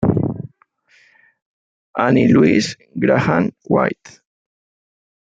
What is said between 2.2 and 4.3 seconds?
Louise Grahame White.